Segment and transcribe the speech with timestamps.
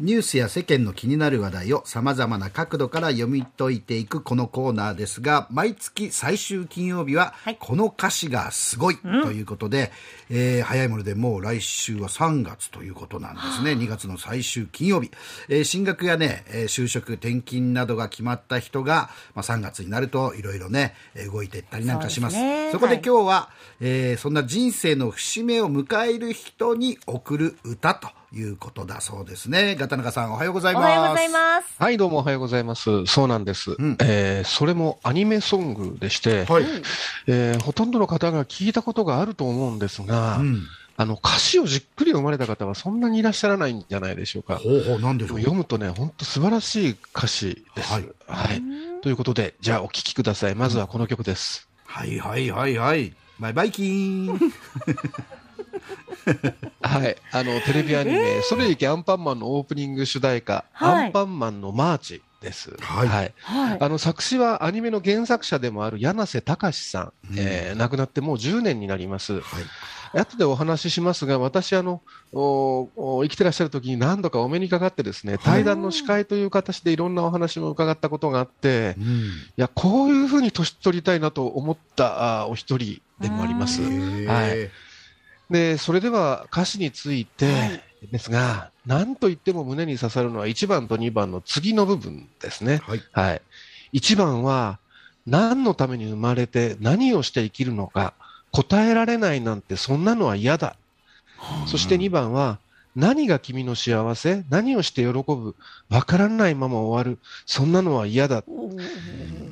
[0.00, 9.92] ニュースや世間の気になる話題を様々な角度から読み解いていくこのコーナーですが、毎月最終金曜日は、この歌詞がすごいということで、
[10.30, 13.72] えー早いものでもう来週は3月ということなんですね。
[13.72, 15.10] 2月の最終金曜日。
[15.50, 22.36] えー進学やね、えー就職、転勤などが決まった人が、まあ、3月になるといろいろね、えー動いていったりなんかします。
[22.36, 29.74] そねそこではい今日は、えーそんな人生の節目を迎える人に送る歌ということだそうですね。
[29.76, 30.84] ガタナカさんおはようございます。
[30.84, 31.74] おはようございます。
[31.78, 33.04] はい、どうもおはようございます。
[33.06, 33.72] そうなんです。
[33.72, 36.64] んえーそれもアニメソングでして、はい。
[37.26, 40.62] えーほとんどの方が聞いたことがあると思うんですが、うん。
[40.96, 44.56] あの歌詞をじっくり読まれた方はそんなにいらっしゃらないんじゃないでしょうか。
[44.58, 45.38] ほうほう、なんでしょう？
[45.38, 47.92] 読むとね、本当素晴らしい歌詞です。
[47.92, 48.62] はいはい。
[49.02, 50.54] ということで、じゃあお聴きください。
[50.54, 51.68] まずはこの曲です。
[51.84, 53.12] はいはいはいはい。
[53.40, 54.38] バイバイキーン。
[56.82, 57.16] はい。
[57.32, 62.74] あの、テレビアニメ、それゆきアンパンマンのオープニング主題歌、はいアンパンマンのマーチです。
[62.80, 63.34] はいはい。
[63.80, 69.34] あの作詞はアニメの原作者でもある柳瀬隆さん、えー亡くなってもう10年になります。
[69.34, 69.42] はい。
[70.12, 79.30] 後でお話ししますが、私あのおお生きてらっしゃる時に何度かお目にかかってですね、対談の司会という形でいろんなお話も伺ったことがあって、いうん。
[79.56, 84.70] や、こういうふうに年取りたいなと思ったあお一人でもありますはい
[85.50, 92.80] で、それでは歌詞についてはいですが、何と言っても胸に刺さるのは1番と2番の次の部分ですね。
[92.86, 93.02] はい。
[93.12, 93.42] はい。
[93.92, 94.78] 1番は、
[95.26, 98.14] 何のために生まれて何をして生きるのか、
[98.52, 100.76] 答えられないなんてそんなのは嫌だ。
[101.66, 102.58] そして2番は、
[102.96, 105.54] 何が君の幸せ何をして喜ぶ
[105.88, 107.20] わからないまま終わる。
[107.46, 108.42] そんなのは嫌だ。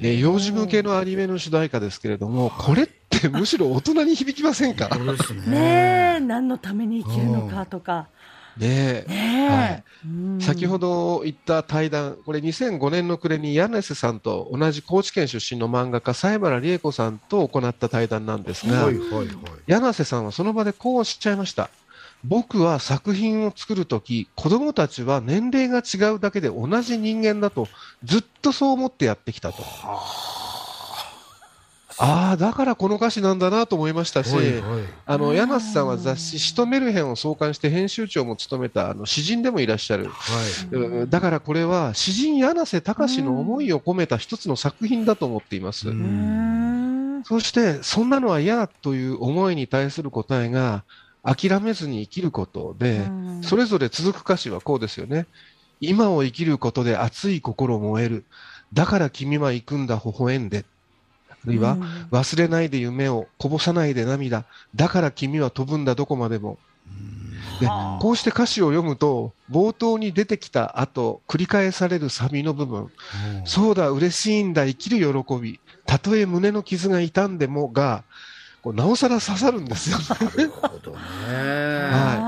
[0.01, 2.98] えー幼児向けのアニメの主題歌ですけれども、これって
[3.31, 4.89] むしろ大人に響きませんか？
[5.47, 6.21] ね。
[6.21, 8.09] 何のために生きるのかとか。
[8.57, 9.09] ねえ。
[9.09, 9.85] ねはい
[10.41, 19.29] 先ほど言った対談、これ2005年の暮れに柳瀬さんと同じ高知県出身の漫画家、西原理恵子さんと行った対談なんですが、はいはいはい。
[19.67, 21.69] 柳瀬さんはその場でこうおっしゃいました。
[22.25, 27.67] 僕は作品を作るとき、子供たちは年齢が違うだけで同じ人間だと、
[28.05, 29.63] ずっとそう思ってやってきたと。
[31.99, 34.83] ああ、だからこの歌詞なんだなと思いましたし、はいはい。
[35.05, 40.09] あの、柳瀬さんは雑誌、シトメルヘンを創刊して編集長も務めた、あの、詩人でもいらっしゃる。
[40.09, 40.11] は
[40.73, 40.75] い。
[40.75, 45.89] うんだからこれは詩人柳瀬隆の思いを込めた一つの作品だと思っています。
[47.25, 50.85] そしてそんなのは嫌だという思いに対する答えが
[51.23, 55.27] 諦めずに生きることで、うんそれぞれ続く歌詞はこうですよね。
[55.81, 58.25] 今を生きることで熱い心燃える。
[58.73, 60.65] だから君は行くんだ微笑んで。
[61.45, 64.45] あるいは、うん忘れないで夢をこぼさないで涙。
[64.75, 66.59] だから君は飛ぶんだどこまでも。
[67.61, 72.91] ではあこうして歌詞を読むと、冒頭に出てきた後、繰り返されるサビの部分、
[73.45, 78.05] そうだ、嬉しいんだ、生きる喜び、たとえ胸の傷が痛んでもが、
[78.63, 79.99] こうなおさら刺さるんですよ。
[80.21, 80.99] なるほどね。
[81.93, 82.28] あうん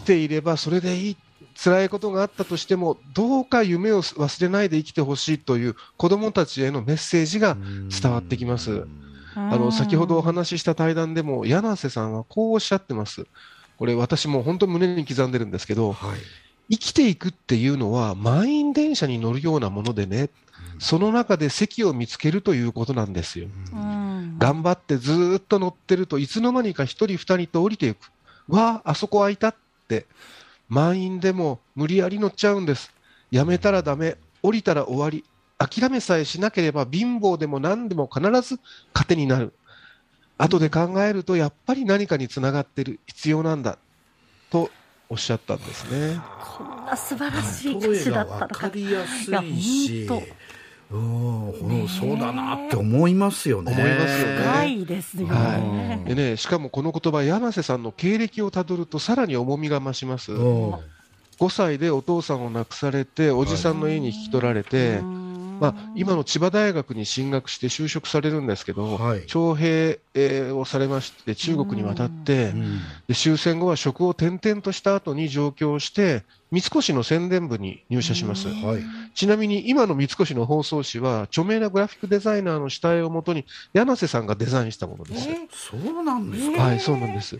[0.00, 1.16] きていればそれでいい。
[1.62, 7.56] 辛いことがあったとしても、どうか夢を忘れないで生きてほしいという子供たちへのメッセージが
[8.00, 8.70] 伝わってきます。
[8.70, 8.86] ー
[9.34, 13.26] あの、先ほどお話しした対談でも、柳瀬さんはこうおっしゃってます。
[13.78, 16.20] これ私も本当胸に刻んでるんですけど、はい。
[16.72, 20.30] 生きていくっていうのは満員電車に乗るようなものでね、
[20.78, 23.48] その中で席を見つけるということなんですよ。
[23.72, 28.10] うん頑張ってずーっと乗ってるといつの間にか一人二人と降りていく。
[28.48, 29.69] わあ、あそこ空いたって。
[30.68, 32.92] 満員でも無理やり乗っちゃうんです。
[33.30, 34.16] やめたらダメ。
[34.42, 35.24] 降りたら終わり。
[35.58, 38.58] 諦めさえしなければ貧乏でも何でも必ず
[38.94, 39.52] 糧になる。
[40.38, 43.00] 後で考えるとやっぱり何かにつながってる。
[43.06, 43.78] 必要なんだ。
[44.50, 44.70] と
[45.08, 46.20] おっしゃったんですね。
[46.56, 48.60] こんな素晴らしい歌詞だったわのか。
[48.60, 50.22] かりやすいし本
[50.92, 53.72] うんそうだなって思いますよね。
[53.72, 54.36] 思いますよね。
[54.38, 56.04] 深いですよはね。
[56.06, 60.32] でね、しかもこの言葉、柳瀬さんの経歴をたどるとさらに重みが増します。
[60.32, 60.72] うん。
[61.38, 65.29] 5歳でお父さんを亡くされて、おじさんの家に引き取られて、うん
[65.60, 69.26] まあ、今の千葉大学に進学して就職されるんですけど、はい。
[69.26, 72.78] 徴兵えーをされまして、中国に渡って、うん。
[73.06, 78.48] で終戦後は職を転々とした後に上京して、三越の宣伝部に入社します。
[78.48, 78.82] はい。
[79.14, 85.28] ちなみに今の三越の放送紙は、著名なグラフィックデザイナーの下絵をもとに、柳瀬さんがデザインしたものです。
[85.28, 86.62] えそうなんですか？
[86.62, 87.38] はい、そうなんです。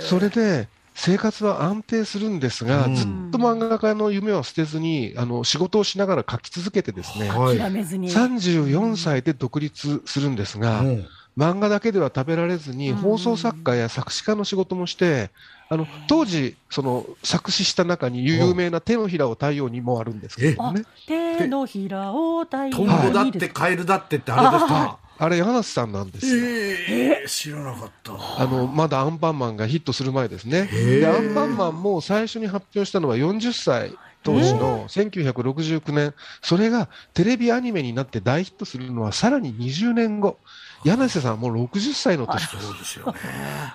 [0.00, 2.94] それで、生活は安定するんですが、うん。
[2.94, 7.58] ずっと漫画家の夢は捨てずに、あの、仕事をしながら書き続けてですね、はい。
[7.58, 8.10] 諦めずに。
[8.10, 11.06] 34歳で独立するんですが、うん。
[11.36, 12.96] 漫画だけでは食べられずに、うん。
[12.96, 15.30] 放送作家や作詞家の仕事もして、
[15.68, 24.98] あの当時、その作詞した中に有名な手のひらを太陽にもあるんですけどあね、手のひらを太陽トンボだってカエルだってってあれですか？
[25.18, 26.44] あれ、柳瀬さんなんですよ。
[26.44, 28.12] ええ知らなかった。
[28.12, 30.66] あのまだアンパンマンがヒットする前ですね。
[30.66, 40.38] で、アンパンマンも最初に発表したのは40歳当時の1969年、それがテレビアニメになって大ヒットするのはさらに20年後、
[40.84, 42.66] 柳瀬さんはもう60歳の年です。
[42.66, 43.12] そうですよね。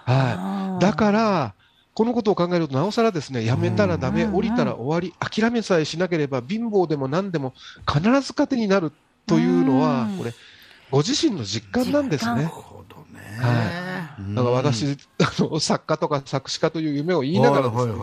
[0.06, 1.54] はい、だから、
[1.94, 4.36] このことを考えると、なおさらですね、やめたらダメ、うん。
[4.36, 7.54] 降りたら終わり、諦めさえしなければ、貧乏でも何でも
[7.86, 8.92] 必ず糧になる
[9.26, 10.34] というのはうん、これ、
[10.92, 12.48] ご自身の実感なんです実ねなる。
[12.48, 13.20] ほどね。
[13.40, 14.36] はうん。
[14.36, 17.94] だから私、あの作家とか作詞家という夢を言いながらですね、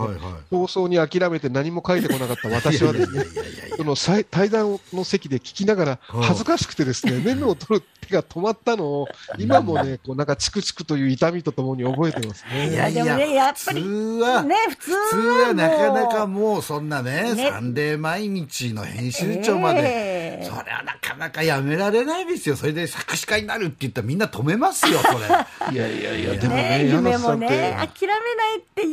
[0.87, 3.25] に諦めて何も書いてこなかった私はですね、
[3.77, 9.07] その対対談の席で聞きながらうん恥ずかしくてですね、 メモを取る手が止まったのを、
[9.37, 12.69] 今もね、こうなんかチクチクという痛みとともに覚えてますね。
[12.69, 22.55] いやいでもねやっぱり普通は、ね普通は普通はなかなかももうそんなね、ねサンデー毎日の編集長まで、ええそれはなかなかやめられないですよ。
[22.55, 25.73] それで作詞家になるって言ったらみんな止めますよ、それ。
[25.73, 28.83] いやいやいや、でもねね、柳夢もね、諦めないって、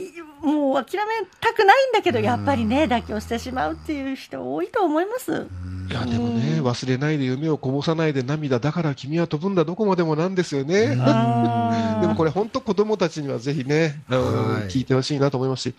[0.43, 5.47] もう諦めたくないんだけど、やっぱりね、妥協してしまうっていう人多いと思います。
[5.91, 10.89] いやでもね、忘れないで夢をこぼさないで涙だから君は飛ぶんだどこまでもなんですよね。
[10.89, 10.97] で
[12.07, 15.75] もこれ本当子供たちにはぜひね、はい聞いてほしいなと思いますし、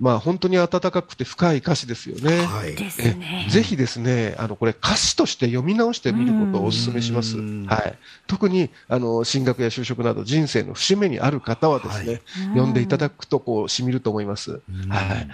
[0.00, 2.44] まあ本当に温かくて深い歌詞ですよね。
[2.44, 2.74] はい。
[2.74, 3.46] ですえね。
[3.48, 7.38] ぜひですね、あのこれ歌詞として読み直してみることをお勧めします。
[7.38, 7.98] うんはい。
[8.26, 12.22] 特にあの進学や就職など人生の節目にある方はですね、はい
[12.54, 14.60] 読んでいただくとこう染みると思います。
[14.68, 15.28] うんはい。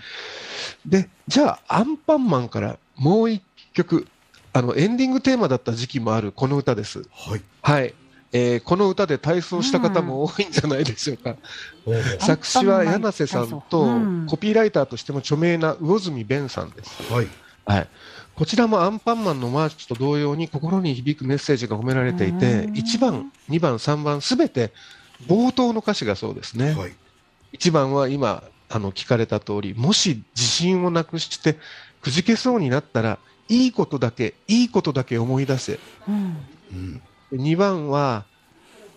[0.86, 3.42] で、じゃあアンパンマンからもう一
[3.84, 4.06] 曲、
[4.52, 7.02] あのエンディングテーマだった時期もあるこの歌です。
[7.10, 7.42] はい。
[7.62, 7.94] はい。
[8.32, 11.36] えーこの歌で体操した方も多いんじゃないでしょうか。
[11.84, 17.12] おう作詞は柳瀬さんと、うんコピーライターとしても著名な魚住弁さんです。
[17.12, 17.28] はい。
[17.64, 17.88] はい。
[18.34, 24.72] こちらもアンパンマンのマーチと同様に心に響くメッセージが込められていて、うん1番、2番、3番すべて
[25.26, 26.74] 冒頭の歌詞がそうですね。
[26.74, 26.92] はい。
[27.52, 31.58] 1番は今、あの、聞かれた通り、もし自信をなくして
[32.00, 33.18] くじけそうになったら、
[33.50, 35.80] いいことだけ、いいことだけ思い出せ。
[36.06, 37.02] うんうん。
[37.32, 38.28] 2番は、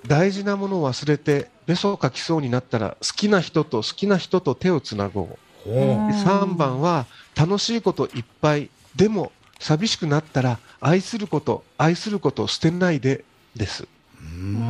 [0.06, 5.40] 大事なものを忘れて、べそをかきそうになったら、好きな人と好きな人と手をつなごう。
[5.56, 13.26] ほうんで3番は、楽しいこといっぱい、でも、寂しくなったら、愛すること、愛することを捨てないで、
[13.56, 13.84] です。
[13.84, 13.88] う。
[14.22, 14.63] うん。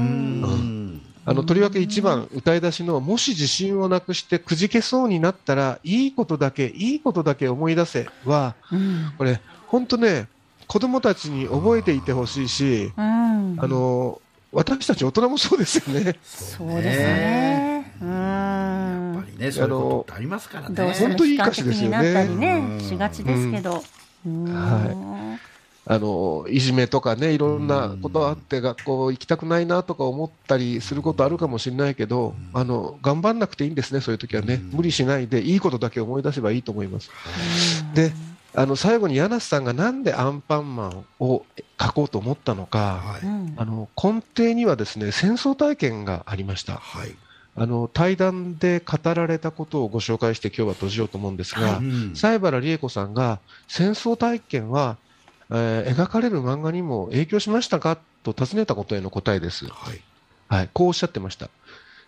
[1.25, 10.27] あの、とりわけ1番、歌い出しの、もし自信をなくしてくじけそうになったら、いいことだけ、いいことだけ思い出せは、うんこれ、本当ね、
[10.67, 14.21] 子供たちに覚えていてほしいし、うんあの、
[14.51, 16.15] 私たち大人もそうですよね。
[16.23, 17.93] そうですね。
[18.01, 20.75] うんやっぱりね、そういうことありますからね。
[20.75, 23.83] どうしても本当いい歌詞ですよねになったりねうんしがちですけど。
[24.25, 25.37] うんは
[25.85, 34.56] あの、いじめとかね、いろんなことあって、学校行きたくないなとか思ったりすることあるかもしれないけど、あの、頑張んなくていいんですね、そういう時はね。
[34.56, 37.12] うん無理しないで、いいことだけ思い出せばいいと思います。
[37.94, 38.12] で、
[38.56, 41.45] あの、最後に柳瀬さんがなんでアンパンマンを
[41.81, 43.25] 書こうと思ったのか、はい。
[43.25, 46.75] うんあの、根底にはですね、戦争体験がありました。
[46.75, 47.15] はい。
[47.56, 54.98] あの、対談で語られたことをご紹介して今日は閉じようと思うんですが、うん西原理恵子さんが戦争体験は、
[55.53, 59.65] えー描かれる漫画にも影響しましたかと尋ねたことへの答えです。
[59.65, 60.01] はい。
[60.50, 61.50] はい、こうおっしゃってました。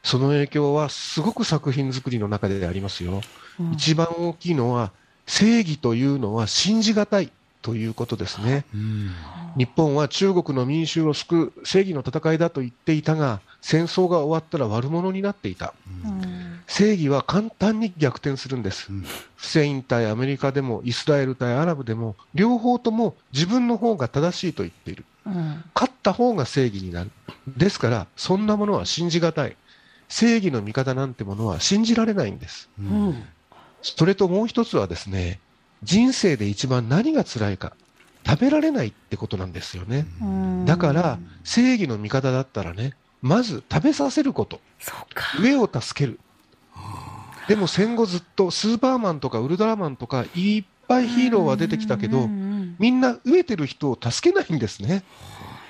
[0.04, 3.22] その影響はすごく作品作りの中でありますよ。
[3.60, 4.92] うん一番大きいのは
[5.26, 8.66] 正義というのは信じがたいということですね。
[8.74, 9.12] うん。
[9.58, 15.74] 日本は中国の民衆を救う正義の戦いだと言っていたが、戦争が終わったら悪者になっていた。
[16.06, 16.15] うん
[16.68, 18.88] 正義は簡単に逆転するんです。
[18.90, 19.06] うん
[19.36, 25.06] フセイン対アメリカでもイスラエル対アラブでも両方とも自分の方が正しいと言っている。
[25.28, 27.12] うん勝った方が正義になる。
[27.48, 29.56] ですから、そんなものは信じがたい。
[30.08, 32.70] 正義の味方なんてものは信じられないんです。
[32.80, 33.24] ううんん
[33.82, 35.40] それともう一つはですね、
[35.84, 37.74] 人生で一番何が辛いか、
[38.26, 40.08] 食べられないってことなんですよね。
[40.22, 45.40] うんだから、正義の味方だったらね、まず食べさせること、そうか。
[45.42, 46.20] 上を助ける。
[47.48, 55.04] でも戦後ずっとスーパーマンとかウルトラマンとかいっぱいヒーローは出てきたけど、うんみんな飢えてる人を助けないんですね。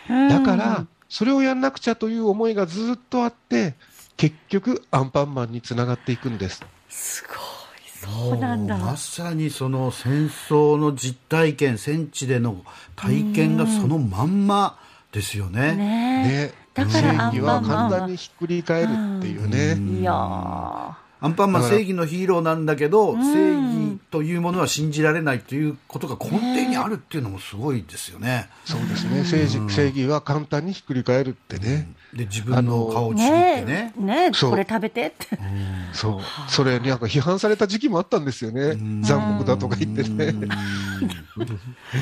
[0.10, 3.76] うんだから、それをやんなくちゃという思いがずっとあって、
[4.18, 6.64] 結局アンパンマンにつながっていくんです。
[6.90, 7.56] すごい。
[7.96, 8.78] そうなんだ。
[8.78, 12.64] まさにその戦争の実体験戦地での
[12.96, 14.80] 体験がそのまんま
[15.12, 15.76] ですよね。
[15.76, 16.48] ねえ。
[16.48, 20.00] ね、だからア正義は簡単にひっくり返るっていうね。
[20.00, 28.50] いやーアンパンマン正義のヒーローなんだけど、ん正義というものは信じられないということが根底にあるっていうのもすごいですよね。
[28.66, 29.24] そうですね。
[29.24, 31.90] 正義正義は簡単にひっくり返るってね。
[32.14, 33.94] で自分の顔をちぎってねね。
[33.98, 35.40] えねこれ食べてって
[35.94, 36.52] そう。
[36.52, 38.76] それになんか批判された時期もあったんですよね。
[39.02, 40.34] 残酷だとか言ってね。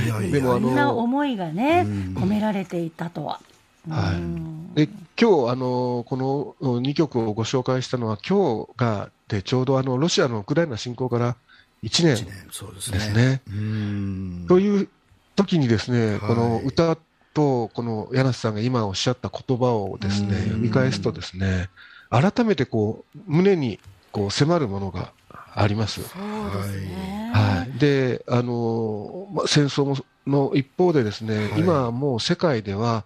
[0.06, 3.39] いやいやでもあのそんな思いがね込められていたとは。
[3.88, 4.89] はいうんで
[5.20, 11.36] 今日あのこの2曲をご紹介したのは今日がでちょうどあのロシアのウクライナ侵攻から1
[11.84, 12.32] 一年ですね。
[12.92, 13.42] ですね。
[13.48, 14.89] うんという
[15.36, 16.98] 時にですね、はいこの歌
[17.34, 21.70] とこの柳瀬さんが今おっしゃった言葉をですねうん読み返すとですね
[22.10, 23.80] 改めてこう胸に
[24.12, 25.12] こう迫るものが
[25.56, 26.01] あります。
[26.01, 33.03] はい、であの、まあ、戦争もの一方でですね、はい今はもう世界では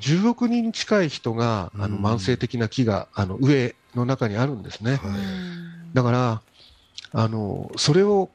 [0.00, 2.04] 10億人近い人があのうん。
[2.04, 4.92] 慢性的な飢餓あの飢えの中にあるんですね。
[4.92, 5.00] はい。
[5.94, 6.42] だから
[7.12, 8.30] あのそれを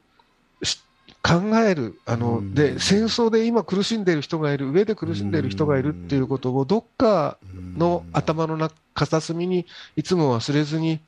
[0.63, 0.81] し
[1.21, 2.53] 考えるあの、うん。
[2.53, 7.37] で戦争で今苦しんでいる人がいる上で苦しんでいる人がいるっていうことをどっか
[7.77, 9.65] の頭の中片隅に
[9.95, 10.99] いつも忘れずに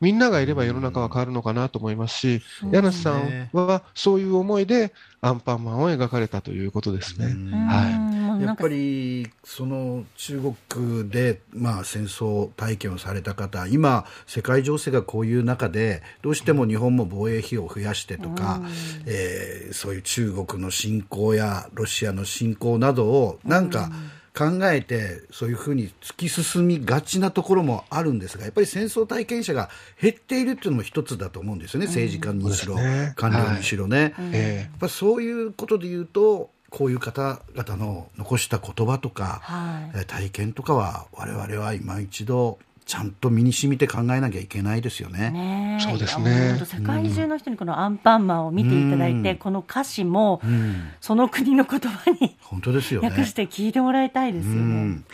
[0.00, 7.26] みんながいれば世の中は変わるのかなと思いますし、うん柳瀬さんはそういう思いでアンパンマンを描かれたということですね。
[7.26, 7.50] うん。
[7.50, 18.60] はいやっぱりその中国で、まあ、戦争体験をされた方今、世界情勢がこういう中でどうしても日本も防衛費を増やしてとか、
[19.06, 23.90] えーそういう中国の侵攻やロシアの侵攻などをなんか
[24.36, 29.70] 考えてそういうふうに突き進みがちなところもあるんですがやっぱり戦争体験者が
[30.00, 32.76] 減っているっていうのも一つだと思うんですよね政治家にしろ、
[33.16, 34.14] 官僚にしろね。
[34.32, 45.30] えやっぱそういうことで言うとこういう方々の残した言葉とか、はいえー体験とかは我々は今一度ちゃんと身に染みて考えなきゃいけないですよね。
[45.30, 53.08] ねえそうですね世界中の人にこのアンパンマンを見ていただいて、うんこの歌詞もうん、その国の言葉に本当ですよね。
[53.10, 54.62] 訳して聞いてもらいたいですようね。
[54.62, 55.04] ん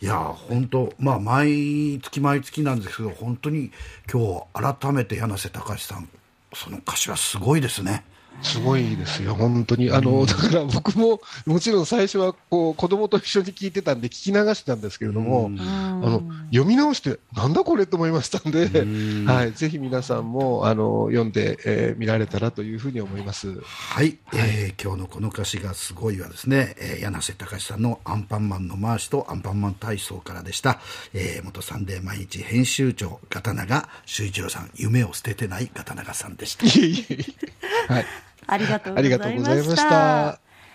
[0.00, 3.70] いや本当まあ毎月毎月なんですけど本当に
[4.10, 6.08] 今日改めて柳瀬隆さん
[6.54, 8.04] その歌詞はすごいですね。
[8.42, 9.90] すごいですよ、本当に。
[9.90, 23.60] あの、だから僕も、もちろん最初は、こう、子供と一緒に聞いてたんで、聞き流してたんですけれども、うんうんあの、読み直して、なんだこれと思いましたんで、うん はい、ぜひ皆さんも、あの、読んで、えー見られたらというふうに思います。
[23.64, 30.78] はい、えー今日のこの歌詞がすごいはですね、えー柳瀬隆さんのアンパンマンのマーチとアンパンマン体操からでした、
[31.14, 36.66] えー元サンデー毎日編集長ガタナガ修一郎さん夢を捨ててないガタナガさんでした。
[37.92, 38.06] はい。
[38.46, 39.76] ありがとうございまし。
[39.76, 40.45] た。